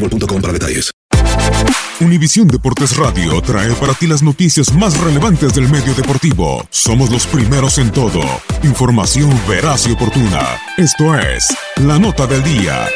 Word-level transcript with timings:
boostmobile.com 0.00 0.40
para 0.40 0.52
detalles. 0.52 0.90
Univisión 2.00 2.46
Deportes 2.46 2.96
Radio 2.96 3.40
trae 3.42 3.72
para 3.74 3.92
ti 3.92 4.06
las 4.06 4.22
noticias 4.22 4.72
más 4.72 4.98
relevantes 5.00 5.54
del 5.54 5.68
medio 5.68 5.94
deportivo. 5.94 6.64
Somos 6.70 7.10
los 7.10 7.26
primeros 7.26 7.78
en 7.78 7.90
todo. 7.90 8.20
Información 8.62 9.30
veraz 9.48 9.88
y 9.88 9.92
oportuna. 9.92 10.60
Esto 10.76 11.18
es 11.18 11.48
La 11.76 11.98
Nota 11.98 12.26
del 12.26 12.42
Día. 12.44 12.86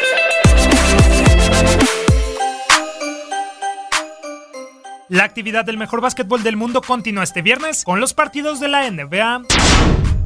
La 5.09 5.25
actividad 5.25 5.65
del 5.65 5.79
mejor 5.79 6.01
básquetbol 6.01 6.43
del 6.43 6.57
mundo 6.57 6.81
continúa 6.81 7.25
este 7.25 7.43
viernes 7.43 7.85
con 7.85 8.01
los 8.01 8.15
partidos 8.15 8.61
de 8.61 8.69
la 8.69 8.89
NBA. 8.89 9.43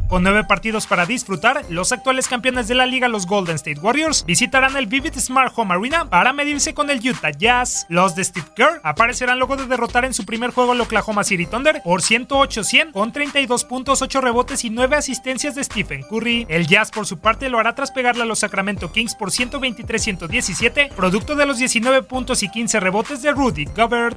Con 0.08 0.22
nueve 0.22 0.44
partidos 0.44 0.86
para 0.86 1.04
disfrutar, 1.04 1.64
los 1.68 1.90
actuales 1.90 2.28
campeones 2.28 2.68
de 2.68 2.76
la 2.76 2.86
liga, 2.86 3.08
los 3.08 3.26
Golden 3.26 3.56
State 3.56 3.80
Warriors, 3.80 4.24
visitarán 4.24 4.76
el 4.76 4.86
Vivid 4.86 5.14
Smart 5.18 5.52
Home 5.56 5.74
Arena 5.74 6.08
para 6.08 6.32
medirse 6.32 6.74
con 6.74 6.90
el 6.90 7.06
Utah 7.06 7.32
Jazz. 7.32 7.86
Los 7.88 8.14
de 8.14 8.22
Steve 8.22 8.46
Kerr 8.54 8.80
aparecerán 8.84 9.38
luego 9.38 9.56
de 9.56 9.66
derrotar 9.66 10.04
en 10.04 10.14
su 10.14 10.24
primer 10.24 10.50
juego 10.52 10.72
al 10.72 10.80
Oklahoma 10.80 11.24
City 11.24 11.46
Thunder 11.46 11.82
por 11.82 12.02
108-100 12.02 12.92
con 12.92 13.12
32 13.12 13.64
puntos, 13.64 14.00
8 14.00 14.20
rebotes 14.20 14.64
y 14.64 14.70
9 14.70 14.96
asistencias 14.96 15.56
de 15.56 15.64
Stephen 15.64 16.02
Curry. 16.02 16.46
El 16.48 16.68
Jazz 16.68 16.92
por 16.92 17.06
su 17.06 17.18
parte 17.18 17.48
lo 17.48 17.58
hará 17.58 17.74
tras 17.74 17.90
pegarle 17.90 18.22
a 18.22 18.26
los 18.26 18.38
Sacramento 18.38 18.92
Kings 18.92 19.16
por 19.16 19.30
123-117, 19.30 20.90
producto 20.90 21.34
de 21.34 21.46
los 21.46 21.58
19 21.58 22.04
puntos 22.04 22.44
y 22.44 22.48
15 22.48 22.78
rebotes 22.78 23.22
de 23.22 23.32
Rudy 23.32 23.64
Gobert. 23.76 24.16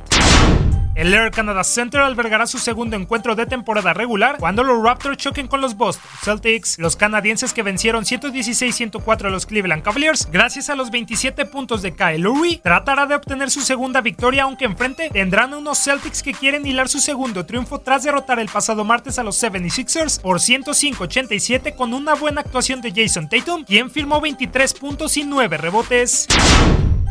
El 0.96 1.14
Air 1.14 1.32
Canada 1.32 1.64
Center 1.64 2.02
albergará 2.02 2.46
su 2.48 2.58
segundo 2.58 2.96
encuentro 2.96 3.36
de 3.36 3.46
temporada 3.46 3.94
regular 3.94 4.38
cuando 4.40 4.64
los 4.64 4.84
Raptors 4.84 5.18
choquen 5.18 5.48
con 5.48 5.62
los 5.62 5.78
Boston 5.78 6.10
Celtics. 6.24 6.78
Los 6.80 6.96
canadienses 6.96 7.54
que 7.54 7.64
vencieron 7.64 8.04
116-104 8.04 9.26
a 9.26 9.30
los 9.30 9.46
Cleveland 9.46 9.84
Cavaliers 9.84 10.30
gracias 10.32 10.70
a 10.70 10.76
los 10.76 10.92
27 10.92 11.46
puntos 11.46 11.82
de 11.82 11.94
Kyle 11.94 12.22
Lowry 12.22 12.58
tratará 12.58 13.06
de 13.06 13.16
obtener 13.16 13.50
su 13.50 13.62
segunda 13.62 14.02
victoria 14.02 14.44
aunque 14.44 14.66
enfrente 14.66 15.10
tendrán 15.10 15.54
unos 15.54 15.84
Celtics 15.84 16.24
que 16.24 16.34
quieren 16.34 16.66
hilar 16.66 16.90
su 16.90 17.00
segundo 17.00 17.46
triunfo 17.46 17.80
tras 17.80 18.04
derrotar 18.04 18.40
el 18.40 18.50
pasado 18.50 18.84
martes 18.84 19.20
a 19.20 19.24
los 19.24 19.42
76ers 19.42 20.20
por 20.22 20.40
105-87 20.40 21.76
con 21.76 21.94
una 21.94 22.16
buena 22.16 22.42
actuación 22.42 22.82
de 22.82 22.92
Jason 22.92 23.30
Tatum 23.30 23.64
quien 23.64 23.90
firmó 23.90 24.20
23 24.20 24.74
puntos 24.74 25.16
y 25.18 25.24
9 25.24 25.58
rebotes. 25.58 26.28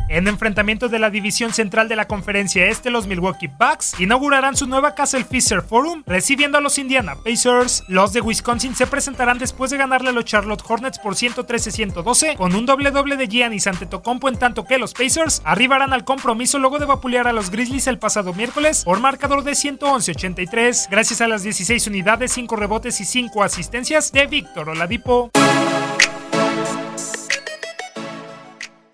En 0.08 0.26
enfrentamiento 0.26 0.88
de 0.88 0.98
la 0.98 1.10
división 1.10 1.52
central 1.52 1.86
de 1.86 1.94
la 1.94 2.08
conferencia 2.08 2.66
este, 2.66 2.88
los 2.88 3.06
Milwaukee 3.06 3.48
Bucks 3.48 4.00
inaugurarán 4.00 4.56
su 4.56 4.66
nueva 4.66 4.94
casa, 4.94 5.19
el 5.19 5.26
Fisher 5.26 5.60
Forum, 5.60 6.02
recibiendo 6.06 6.56
a 6.56 6.62
los 6.62 6.78
Indiana 6.78 7.14
Pacers. 7.16 7.84
Los 7.88 8.14
de 8.14 8.22
Wisconsin 8.22 8.74
se 8.74 8.86
presentarán 8.86 9.38
después 9.38 9.70
de 9.70 9.76
ganarle 9.76 10.08
a 10.08 10.12
los 10.12 10.24
Charlotte 10.24 10.64
Hornets 10.66 10.98
por 10.98 11.14
113-112, 11.14 12.36
con 12.36 12.54
un 12.54 12.64
doble 12.64 12.91
doble 12.91 13.16
de 13.16 13.28
Giannis 13.28 13.66
ante 13.66 13.84
Tocompo, 13.84 14.30
en 14.30 14.38
tanto 14.38 14.64
que 14.64 14.78
los 14.78 14.94
Pacers 14.94 15.42
arribarán 15.44 15.92
al 15.92 16.04
compromiso 16.04 16.58
luego 16.58 16.78
de 16.78 16.86
vapulear 16.86 17.28
a 17.28 17.34
los 17.34 17.50
Grizzlies 17.50 17.86
el 17.86 17.98
pasado 17.98 18.32
miércoles 18.32 18.84
por 18.84 19.00
marcador 19.00 19.44
de 19.44 19.52
111-83, 19.52 20.88
gracias 20.90 21.20
a 21.20 21.28
las 21.28 21.42
16 21.42 21.86
unidades, 21.86 22.32
5 22.32 22.56
rebotes 22.56 22.98
y 23.02 23.04
5 23.04 23.42
asistencias 23.42 24.10
de 24.10 24.26
Víctor 24.26 24.70
Oladipo. 24.70 25.30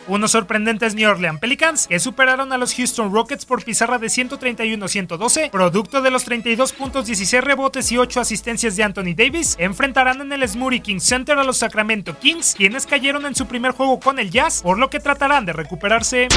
Unos 0.06 0.32
sorprendentes 0.32 0.94
New 0.94 1.08
Orleans 1.08 1.40
Pelicans 1.40 1.86
que 1.86 1.98
superaron 1.98 2.52
a 2.52 2.58
los 2.58 2.74
Houston 2.74 3.12
Rockets 3.12 3.46
por 3.46 3.64
pizarra 3.64 3.98
de 3.98 4.08
131-112, 4.08 5.50
producto 5.50 6.02
de 6.02 6.10
los 6.10 6.24
32 6.24 6.72
puntos, 6.72 7.06
16 7.06 7.42
rebotes 7.42 7.90
y 7.90 7.96
8 7.96 8.20
asistencias 8.20 8.76
de 8.76 8.82
Anthony 8.82 9.14
Davis, 9.16 9.56
enfrentarán 9.58 10.20
en 10.20 10.32
el 10.32 10.46
Smoothie 10.46 10.80
King 10.80 11.00
Center 11.00 11.38
a 11.38 11.44
los 11.44 11.58
Sacramento 11.58 12.18
Kings, 12.18 12.54
quienes 12.54 12.86
cayeron 12.86 13.24
en 13.24 13.34
su 13.34 13.46
primer 13.46 13.72
juego 13.72 13.98
con 13.98 14.18
el 14.18 14.30
Jazz, 14.30 14.62
por 14.62 14.78
lo 14.78 14.90
que 14.90 15.00
tratarán 15.00 15.46
de 15.46 15.54
recuperarse. 15.54 16.28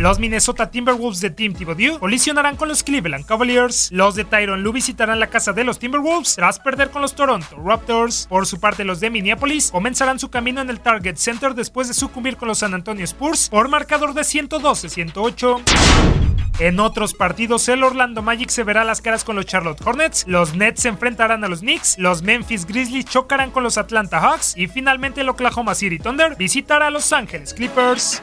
Los 0.00 0.18
Minnesota 0.18 0.70
Timberwolves 0.70 1.20
de 1.20 1.28
Team 1.28 1.52
Thibodeau 1.52 1.98
colisionarán 1.98 2.56
con 2.56 2.68
los 2.68 2.82
Cleveland 2.82 3.26
Cavaliers. 3.26 3.92
Los 3.92 4.14
de 4.14 4.24
Tyron 4.24 4.62
Lue 4.62 4.72
visitarán 4.72 5.20
la 5.20 5.26
casa 5.26 5.52
de 5.52 5.62
los 5.62 5.78
Timberwolves 5.78 6.36
tras 6.36 6.58
perder 6.58 6.90
con 6.90 7.02
los 7.02 7.14
Toronto 7.14 7.54
Raptors. 7.62 8.26
Por 8.26 8.46
su 8.46 8.58
parte, 8.58 8.82
los 8.84 9.00
de 9.00 9.10
Minneapolis 9.10 9.70
comenzarán 9.70 10.18
su 10.18 10.30
camino 10.30 10.62
en 10.62 10.70
el 10.70 10.80
Target 10.80 11.16
Center 11.16 11.54
después 11.54 11.86
de 11.86 11.92
sucumbir 11.92 12.38
con 12.38 12.48
los 12.48 12.60
San 12.60 12.72
Antonio 12.72 13.04
Spurs 13.04 13.50
por 13.50 13.68
marcador 13.68 14.14
de 14.14 14.22
112-108. 14.22 15.60
En 16.60 16.80
otros 16.80 17.12
partidos, 17.12 17.68
el 17.68 17.82
Orlando 17.82 18.22
Magic 18.22 18.48
se 18.48 18.64
verá 18.64 18.84
las 18.84 19.02
caras 19.02 19.22
con 19.22 19.36
los 19.36 19.44
Charlotte 19.44 19.86
Hornets, 19.86 20.24
los 20.26 20.54
Nets 20.54 20.80
se 20.80 20.88
enfrentarán 20.88 21.44
a 21.44 21.48
los 21.48 21.60
Knicks, 21.60 21.98
los 21.98 22.22
Memphis 22.22 22.64
Grizzlies 22.64 23.04
chocarán 23.04 23.50
con 23.50 23.62
los 23.62 23.76
Atlanta 23.76 24.18
Hawks 24.18 24.54
y 24.56 24.66
finalmente 24.66 25.20
el 25.20 25.28
Oklahoma 25.28 25.74
City 25.74 25.98
Thunder 25.98 26.36
visitará 26.36 26.86
a 26.86 26.90
Los 26.90 27.12
Ángeles 27.12 27.52
Clippers. 27.52 28.22